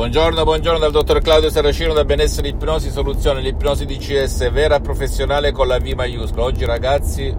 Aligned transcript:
Buongiorno, 0.00 0.44
buongiorno 0.44 0.78
dal 0.78 0.92
dottor 0.92 1.20
Claudio 1.20 1.50
Saracino 1.50 1.92
da 1.92 2.06
Benessere 2.06 2.48
Ipnosi 2.48 2.88
Soluzione, 2.88 3.42
l'ipnosi 3.42 3.84
DCS 3.84 4.50
vera 4.50 4.80
professionale 4.80 5.52
con 5.52 5.66
la 5.66 5.78
V 5.78 5.92
maiuscola. 5.94 6.44
Oggi 6.44 6.64
ragazzi 6.64 7.36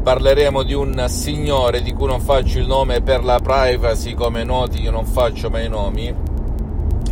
parleremo 0.00 0.62
di 0.62 0.74
un 0.74 1.06
signore 1.08 1.82
di 1.82 1.92
cui 1.92 2.06
non 2.06 2.20
faccio 2.20 2.60
il 2.60 2.68
nome 2.68 3.00
per 3.00 3.24
la 3.24 3.40
privacy, 3.40 4.14
come 4.14 4.44
noti 4.44 4.80
io 4.80 4.92
non 4.92 5.06
faccio 5.06 5.50
mai 5.50 5.68
nomi, 5.68 6.14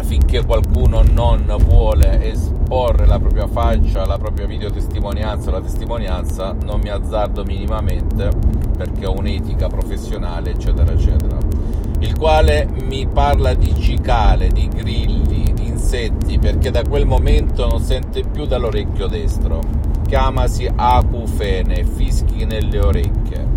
finché 0.02 0.44
qualcuno 0.44 1.02
non 1.02 1.52
vuole 1.66 2.30
esporre 2.30 3.06
la 3.06 3.18
propria 3.18 3.48
faccia, 3.48 4.06
la 4.06 4.18
propria 4.18 4.46
videotestimonianza, 4.46 5.50
la 5.50 5.60
testimonianza, 5.60 6.54
non 6.62 6.78
mi 6.78 6.90
azzardo 6.90 7.42
minimamente 7.42 8.30
perché 8.76 9.04
ho 9.04 9.18
un'etica 9.18 9.66
professionale, 9.66 10.50
eccetera, 10.52 10.92
eccetera. 10.92 11.55
Il 11.98 12.16
quale 12.16 12.68
mi 12.84 13.06
parla 13.06 13.54
di 13.54 13.74
cicale, 13.80 14.48
di 14.48 14.68
grilli, 14.68 15.52
di 15.54 15.66
insetti, 15.66 16.38
perché 16.38 16.70
da 16.70 16.82
quel 16.82 17.06
momento 17.06 17.66
non 17.66 17.80
sente 17.80 18.22
più 18.22 18.44
dall'orecchio 18.44 19.06
destro. 19.06 19.60
Chiamasi 20.06 20.68
acufene, 20.74 21.84
fischi 21.84 22.44
nelle 22.44 22.78
orecchie 22.80 23.55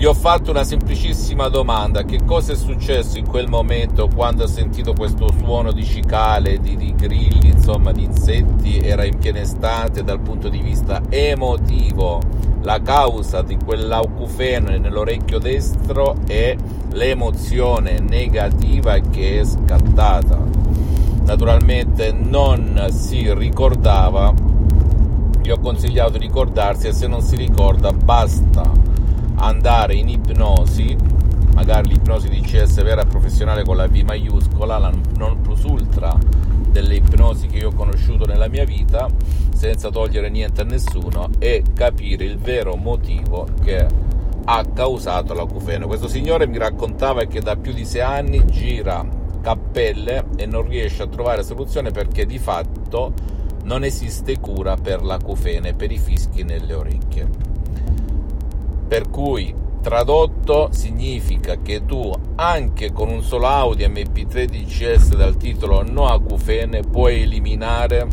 gli 0.00 0.06
ho 0.06 0.14
fatto 0.14 0.50
una 0.50 0.64
semplicissima 0.64 1.48
domanda: 1.48 2.04
che 2.04 2.20
cosa 2.24 2.54
è 2.54 2.56
successo 2.56 3.18
in 3.18 3.26
quel 3.26 3.50
momento 3.50 4.08
quando 4.08 4.44
ha 4.44 4.48
sentito 4.48 4.94
questo 4.94 5.30
suono 5.36 5.72
di 5.72 5.84
cicale, 5.84 6.58
di, 6.58 6.74
di 6.74 6.94
grilli, 6.94 7.48
insomma 7.48 7.92
di 7.92 8.04
insetti? 8.04 8.78
Era 8.78 9.04
in 9.04 9.18
piena 9.18 9.40
estate 9.40 10.02
dal 10.02 10.20
punto 10.20 10.48
di 10.48 10.60
vista 10.60 11.02
emotivo. 11.10 12.18
La 12.62 12.80
causa 12.80 13.42
di 13.42 13.58
quell'aucufene 13.62 14.78
nell'orecchio 14.78 15.38
destro 15.38 16.16
è 16.26 16.56
l'emozione 16.92 17.98
negativa 18.00 18.96
che 19.00 19.40
è 19.40 19.44
scattata. 19.44 20.42
Naturalmente 21.24 22.10
non 22.10 22.86
si 22.90 23.30
ricordava, 23.34 24.32
gli 25.42 25.50
ho 25.50 25.58
consigliato 25.58 26.12
di 26.12 26.20
ricordarsi 26.20 26.86
e 26.86 26.94
se 26.94 27.06
non 27.06 27.20
si 27.20 27.36
ricorda 27.36 27.92
basta 27.92 28.88
andare 29.40 29.94
in 29.94 30.08
ipnosi, 30.08 30.96
magari 31.54 31.88
l'ipnosi 31.88 32.28
di 32.28 32.40
CS 32.40 32.82
vera 32.82 33.04
professionale 33.04 33.64
con 33.64 33.76
la 33.76 33.88
V 33.88 33.96
maiuscola, 33.96 34.78
la 34.78 34.92
non 35.16 35.40
plus 35.40 35.62
ultra 35.62 36.16
delle 36.70 36.96
ipnosi 36.96 37.46
che 37.48 37.58
io 37.58 37.68
ho 37.68 37.72
conosciuto 37.72 38.26
nella 38.26 38.48
mia 38.48 38.64
vita, 38.64 39.08
senza 39.54 39.90
togliere 39.90 40.28
niente 40.28 40.60
a 40.60 40.64
nessuno, 40.64 41.30
e 41.38 41.64
capire 41.74 42.24
il 42.24 42.38
vero 42.38 42.76
motivo 42.76 43.46
che 43.62 43.86
ha 44.44 44.64
causato 44.72 45.34
l'acufene. 45.34 45.86
Questo 45.86 46.08
signore 46.08 46.46
mi 46.46 46.58
raccontava 46.58 47.24
che 47.24 47.40
da 47.40 47.56
più 47.56 47.72
di 47.72 47.84
sei 47.84 48.02
anni 48.02 48.44
gira 48.46 49.06
cappelle 49.40 50.26
e 50.36 50.46
non 50.46 50.68
riesce 50.68 51.02
a 51.02 51.06
trovare 51.06 51.42
soluzione 51.42 51.90
perché 51.90 52.26
di 52.26 52.38
fatto 52.38 53.12
non 53.64 53.84
esiste 53.84 54.38
cura 54.38 54.76
per 54.76 55.02
l'acufene, 55.02 55.74
per 55.74 55.90
i 55.90 55.98
fischi 55.98 56.42
nelle 56.42 56.74
orecchie. 56.74 57.28
Per 58.90 59.08
cui 59.08 59.54
tradotto 59.80 60.70
significa 60.72 61.58
che 61.62 61.84
tu 61.86 62.12
anche 62.34 62.90
con 62.90 63.08
un 63.08 63.22
solo 63.22 63.46
Audi 63.46 63.84
MP3 63.84 64.46
DCS 64.46 65.14
dal 65.14 65.36
titolo 65.36 65.88
No 65.88 66.08
acufene 66.08 66.80
puoi 66.80 67.22
eliminare 67.22 68.08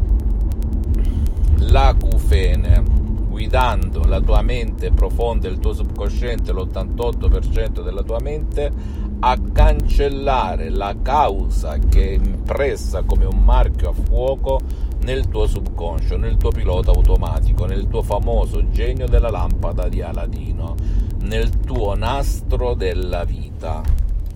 l'acufene 1.56 2.84
guidando 3.28 4.04
la 4.04 4.22
tua 4.22 4.44
mente 4.44 4.92
profonda, 4.92 5.48
il 5.48 5.58
tuo 5.58 5.74
subconsciente, 5.74 6.54
l'88% 6.54 7.84
della 7.84 8.04
tua 8.04 8.20
mente 8.20 8.72
a 9.20 9.38
cancellare 9.52 10.70
la 10.70 10.96
causa 11.02 11.78
che 11.78 12.10
è 12.10 12.12
impressa 12.14 13.04
come 13.04 13.26
un 13.26 13.44
marchio 13.44 13.90
a 13.90 13.94
fuoco 13.94 14.60
nel 15.02 15.28
tuo 15.28 15.48
subconscio, 15.48 16.18
nel 16.18 16.38
tuo 16.38 16.50
pilota 16.50 16.92
automatico, 16.92 17.66
nel 17.66 17.88
tuo 17.88 18.02
famoso 18.02 18.70
genio 18.70 19.08
della 19.08 19.30
lampada 19.30 19.88
di 19.88 20.02
Aladino, 20.02 20.76
nel 21.22 21.50
tuo 21.60 21.96
nastro 21.96 22.74
della 22.74 23.24
vita 23.24 23.82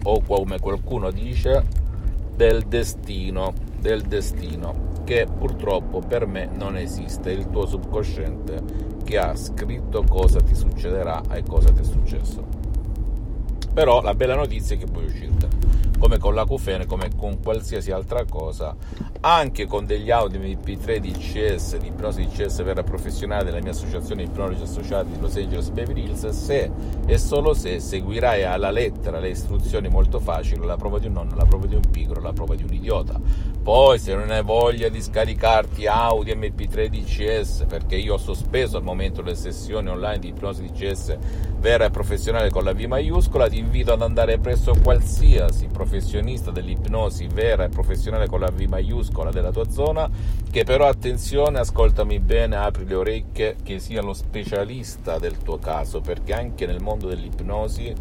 o 0.04 0.22
come 0.22 0.60
qualcuno 0.60 1.12
dice 1.12 1.64
del 2.36 2.64
destino, 2.64 3.54
del 3.80 4.02
destino 4.02 4.90
che 5.04 5.26
purtroppo 5.26 6.00
per 6.00 6.26
me 6.26 6.50
non 6.54 6.78
esiste, 6.78 7.32
il 7.32 7.50
tuo 7.50 7.66
subconsciente 7.66 8.64
che 9.04 9.18
ha 9.18 9.36
scritto 9.36 10.04
cosa 10.08 10.40
ti 10.40 10.56
succederà 10.56 11.22
e 11.32 11.44
cosa 11.44 11.72
ti 11.72 11.82
è 11.82 11.84
successo. 11.84 12.61
Però 13.74 14.02
la 14.02 14.14
bella 14.14 14.36
notizia 14.36 14.76
è 14.76 14.80
che 14.80 14.86
puoi 14.86 15.06
uscirtene 15.06 15.72
come 16.02 16.18
con 16.18 16.34
l'acufene, 16.34 16.88
come 16.88 17.10
con 17.16 17.40
qualsiasi 17.44 17.92
altra 17.92 18.26
cosa, 18.26 18.76
anche 19.20 19.68
con 19.68 19.86
degli 19.86 20.10
Audi 20.10 20.40
MP3 20.40 20.98
di 20.98 21.12
CS, 21.12 21.78
di 21.78 21.90
ipnosi 21.90 22.26
di 22.26 22.28
CS 22.28 22.64
vera 22.64 22.82
professionale 22.82 23.44
della 23.44 23.60
mia 23.62 23.70
associazione 23.70 24.24
ipnologi 24.24 24.64
associati 24.64 25.12
di 25.12 25.20
Los 25.20 25.36
Angeles 25.36 25.70
Beverly 25.70 26.06
Hills, 26.06 26.28
se 26.30 26.72
e 27.06 27.18
solo 27.20 27.54
se 27.54 27.80
seguirai 27.80 28.44
alla 28.44 28.72
lettera 28.72 29.20
le 29.20 29.30
istruzioni 29.30 29.90
molto 29.90 30.20
facili, 30.20 30.66
la 30.66 30.76
prova 30.76 30.98
di 30.98 31.06
un 31.06 31.14
nonno, 31.14 31.36
la 31.36 31.46
prova 31.46 31.68
di 31.68 31.76
un 31.76 31.88
pigro, 31.92 32.20
la 32.20 32.34
prova 32.34 32.56
di 32.56 32.64
un 32.64 32.74
idiota. 32.74 33.20
Poi 33.64 34.00
se 34.00 34.16
non 34.16 34.32
hai 34.32 34.42
voglia 34.42 34.90
di 34.90 35.00
scaricarti 35.00 35.86
Audi 35.86 36.32
MP3 36.34 36.88
di 36.88 37.04
CS, 37.04 37.66
perché 37.68 37.96
io 37.96 38.16
ho 38.16 38.18
sospeso 38.18 38.78
al 38.78 38.84
momento 38.84 39.22
le 39.22 39.36
sessioni 39.36 39.88
online 39.88 40.18
di 40.18 40.30
ipnosi 40.30 40.64
di 40.64 40.72
CS 40.72 41.16
vera 41.60 41.86
e 41.86 41.92
professionale 41.92 42.50
con 42.50 42.64
la 42.64 42.74
V 42.74 42.80
maiuscola, 42.80 43.48
ti 43.48 43.60
invito 43.60 43.94
ad 43.94 44.02
andare 44.02 44.40
presso 44.40 44.74
qualsiasi 44.82 45.68
professionista 45.68 46.50
dell'ipnosi 46.50 47.28
vera 47.28 47.66
e 47.66 47.70
professionale 47.70 48.26
con 48.26 48.40
la 48.40 48.50
V 48.50 48.62
maiuscola 48.62 49.30
della 49.30 49.52
tua 49.52 49.70
zona, 49.70 50.10
che 50.50 50.64
però 50.64 50.88
attenzione, 50.88 51.60
ascoltami 51.60 52.20
bene, 52.20 52.56
apri 52.56 52.88
le 52.88 52.96
orecchie, 52.96 53.58
che 53.62 53.78
sia 53.78 54.02
lo 54.02 54.14
specialista 54.14 55.20
del 55.20 55.38
tuo 55.38 55.60
caso, 55.60 56.02
perché 56.02 56.34
anche 56.34 56.66
nel 56.66 56.82
mondo 56.82 57.08
dell'ipnosi 57.08 57.94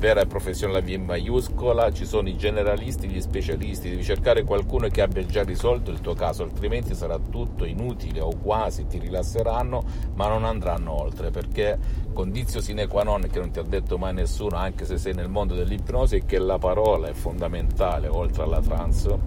vera 0.00 0.22
e 0.22 0.26
professionale 0.26 0.80
V 0.80 0.98
maiuscola, 0.98 1.92
ci 1.92 2.06
sono 2.06 2.30
i 2.30 2.36
generalisti, 2.38 3.06
gli 3.06 3.20
specialisti, 3.20 3.90
devi 3.90 4.02
cercare 4.02 4.44
qualcuno 4.44 4.88
che 4.88 5.02
abbia 5.02 5.26
già 5.26 5.42
risolto 5.42 5.90
il 5.90 6.00
tuo 6.00 6.14
caso, 6.14 6.42
altrimenti 6.42 6.94
sarà 6.94 7.18
tutto 7.18 7.66
inutile 7.66 8.20
o 8.20 8.30
quasi, 8.34 8.86
ti 8.86 8.98
rilasseranno, 8.98 9.84
ma 10.14 10.26
non 10.26 10.46
andranno 10.46 10.98
oltre, 10.98 11.30
perché 11.30 11.78
condizio 12.14 12.62
sine 12.62 12.86
qua 12.86 13.02
non 13.02 13.28
che 13.30 13.38
non 13.38 13.50
ti 13.50 13.58
ha 13.58 13.62
detto 13.62 13.98
mai 13.98 14.14
nessuno, 14.14 14.56
anche 14.56 14.86
se 14.86 14.96
sei 14.96 15.12
nel 15.12 15.28
mondo 15.28 15.54
dell'ipnosi, 15.54 16.16
è 16.16 16.24
che 16.24 16.38
la 16.38 16.56
parola 16.56 17.08
è 17.08 17.12
fondamentale, 17.12 18.08
oltre 18.08 18.44
alla 18.44 18.60
trance, 18.62 19.18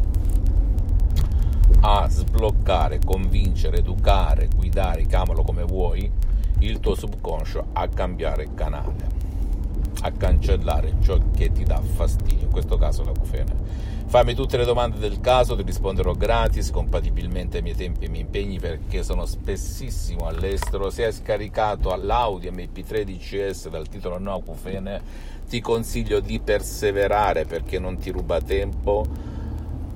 a 1.81 2.09
sbloccare, 2.09 2.99
convincere, 3.05 3.77
educare, 3.77 4.47
guidare, 4.47 5.05
chiamalo 5.05 5.43
come 5.43 5.65
vuoi, 5.65 6.11
il 6.61 6.79
tuo 6.79 6.95
subconscio 6.95 7.67
a 7.73 7.87
cambiare 7.89 8.55
canale 8.55 9.12
a 10.01 10.11
cancellare 10.11 10.95
ciò 11.01 11.17
che 11.35 11.51
ti 11.51 11.63
dà 11.63 11.79
fastidio, 11.81 12.45
in 12.45 12.51
questo 12.51 12.77
caso 12.77 13.03
l'acufene. 13.03 13.91
Fammi 14.05 14.35
tutte 14.35 14.57
le 14.57 14.65
domande 14.65 14.99
del 14.99 15.19
caso, 15.19 15.55
ti 15.55 15.63
risponderò 15.63 16.13
gratis, 16.13 16.69
compatibilmente 16.69 17.57
ai 17.57 17.63
miei 17.63 17.75
tempi 17.75 18.03
e 18.03 18.05
ai 18.05 18.11
miei 18.11 18.23
impegni 18.23 18.59
perché 18.59 19.01
sono 19.01 19.25
spessissimo 19.25 20.27
all'estero. 20.27 20.89
Se 20.91 21.05
hai 21.05 21.11
scaricato 21.11 21.95
l'Audi 21.95 22.51
MP3 22.51 23.03
DCS 23.03 23.69
dal 23.69 23.87
titolo 23.87 24.19
No 24.19 24.35
Acufene, 24.35 25.01
ti 25.49 25.61
consiglio 25.61 26.19
di 26.19 26.39
perseverare 26.39 27.45
perché 27.45 27.79
non 27.79 27.97
ti 27.97 28.11
ruba 28.11 28.39
tempo 28.39 29.32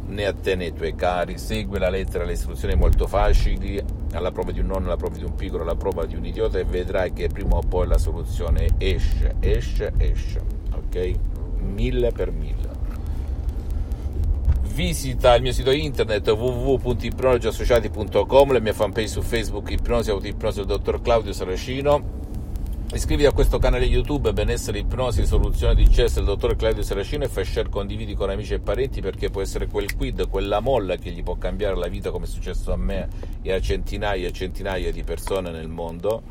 né 0.07 0.25
a 0.25 0.33
te 0.33 0.56
né 0.56 0.65
ai 0.65 0.74
tuoi 0.74 0.95
cari. 0.95 1.38
Segui 1.38 1.77
la 1.80 1.89
lettera, 1.89 2.25
le 2.25 2.33
istruzioni 2.33 2.75
molto 2.75 3.07
facili, 3.07 3.81
alla 4.13 4.31
prova 4.31 4.51
di 4.51 4.59
un 4.59 4.65
nonno, 4.68 4.88
alla 4.88 4.98
prova 4.98 5.18
di 5.18 5.24
un 5.24 5.33
piccolo, 5.36 5.63
alla 5.63 5.75
prova 5.75 6.06
di 6.06 6.15
un 6.15 6.25
idiota 6.25 6.59
e 6.59 6.63
vedrai 6.63 7.12
che 7.13 7.30
prima 7.30 7.56
o 7.56 7.62
poi 7.62 7.88
la 7.88 7.98
soluzione 7.98 8.68
esce, 8.77 9.36
esce, 9.39 9.94
esce, 9.98 10.42
ok? 10.74 11.13
Mille 11.59 12.12
per 12.12 12.30
mille. 12.31 12.75
Visita 14.74 15.33
il 15.36 15.42
mio 15.42 15.54
sito 15.54 15.71
internet 15.71 16.30
www.ipnologiassociati.com, 16.30 18.51
la 18.51 18.60
mia 18.60 18.74
fanpage 18.74 19.07
su 19.07 19.21
Facebook 19.21 19.71
Ipnosi 19.71 20.12
Autoipnosi 20.12 20.65
dottor 20.65 21.01
Claudio 21.01 21.33
Saracino 21.33 22.25
Iscriviti 22.94 23.28
a 23.28 23.34
questo 23.34 23.60
canale 23.60 23.84
YouTube 23.84 24.31
Benessere 24.31 24.80
Ipnosi 24.80 25.25
Soluzione 25.25 25.75
di 25.75 25.89
CS 25.89 26.16
del 26.16 26.24
dottor 26.24 26.56
Claudio 26.56 26.81
Seracino 26.81 27.25
e 27.25 27.28
fai 27.28 27.44
share, 27.44 27.68
condividi 27.68 28.16
con 28.16 28.30
amici 28.30 28.54
e 28.54 28.60
parenti 28.60 29.01
perché 29.01 29.30
può 29.30 29.42
essere 29.42 29.68
quel 29.68 29.94
quid, 29.94 30.30
quella 30.30 30.62
molla 30.62 30.95
che 30.95 31.12
gli 31.12 31.22
può 31.22 31.36
cambiare 31.36 31.75
la 31.75 31.89
vita 31.89 32.12
come 32.12 32.24
è 32.24 32.30
successo 32.30 32.72
a 32.72 32.78
me 32.78 33.10
e 33.42 33.51
a 33.51 33.60
centinaia 33.60 34.30
e 34.30 34.31
centinaia 34.31 34.89
di 34.94 35.04
persone 35.04 35.51
nel 35.51 35.68
mondo. 35.68 36.24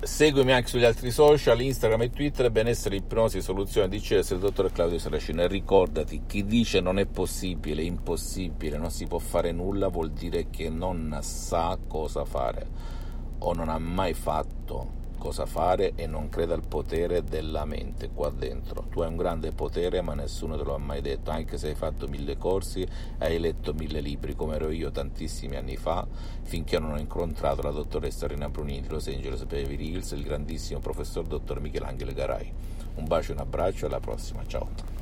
Seguimi 0.00 0.50
anche 0.50 0.66
sugli 0.66 0.84
altri 0.84 1.12
social, 1.12 1.60
Instagram 1.60 2.02
e 2.02 2.10
Twitter, 2.10 2.50
Benessere 2.50 2.96
Ipnosi 2.96 3.40
Soluzione 3.40 3.88
di 3.88 4.00
CS 4.00 4.30
del 4.30 4.40
dottor 4.40 4.72
Claudio 4.72 4.98
Seracino 4.98 5.42
e 5.42 5.46
ricordati, 5.46 6.22
chi 6.26 6.44
dice 6.44 6.80
non 6.80 6.98
è 6.98 7.06
possibile, 7.06 7.84
impossibile, 7.84 8.76
non 8.76 8.90
si 8.90 9.06
può 9.06 9.20
fare 9.20 9.52
nulla 9.52 9.86
vuol 9.86 10.10
dire 10.10 10.50
che 10.50 10.68
non 10.68 11.16
sa 11.22 11.78
cosa 11.86 12.24
fare 12.24 13.01
o 13.44 13.52
non 13.52 13.68
ha 13.68 13.78
mai 13.78 14.14
fatto 14.14 15.00
cosa 15.22 15.46
fare 15.46 15.92
e 15.94 16.08
non 16.08 16.28
crede 16.28 16.52
al 16.52 16.66
potere 16.66 17.22
della 17.22 17.64
mente 17.64 18.10
qua 18.12 18.28
dentro. 18.30 18.86
Tu 18.90 19.02
hai 19.02 19.08
un 19.08 19.16
grande 19.16 19.52
potere 19.52 20.00
ma 20.00 20.14
nessuno 20.14 20.56
te 20.56 20.64
lo 20.64 20.74
ha 20.74 20.78
mai 20.78 21.00
detto, 21.00 21.30
anche 21.30 21.58
se 21.58 21.68
hai 21.68 21.74
fatto 21.76 22.08
mille 22.08 22.36
corsi, 22.36 22.84
hai 23.18 23.38
letto 23.38 23.72
mille 23.72 24.00
libri 24.00 24.34
come 24.34 24.56
ero 24.56 24.70
io 24.70 24.90
tantissimi 24.90 25.54
anni 25.54 25.76
fa, 25.76 26.04
finché 26.42 26.80
non 26.80 26.92
ho 26.92 26.98
incontrato 26.98 27.62
la 27.62 27.70
dottoressa 27.70 28.26
Rina 28.26 28.48
Brunini 28.48 28.80
di 28.80 28.88
Los 28.88 29.06
Angeles 29.06 29.44
Beverly 29.44 29.90
Hills 29.90 30.10
il 30.10 30.24
grandissimo 30.24 30.80
professor 30.80 31.24
dottor 31.24 31.60
Michelangelo 31.60 32.12
Garai. 32.12 32.52
Un 32.94 33.04
bacio 33.06 33.30
e 33.30 33.34
un 33.34 33.40
abbraccio, 33.40 33.86
alla 33.86 34.00
prossima, 34.00 34.44
ciao. 34.44 35.01